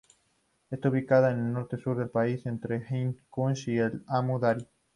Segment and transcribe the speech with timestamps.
[0.71, 4.67] Está ubicada al noreste del país, entre el Hindu Kush y el Amu Daria.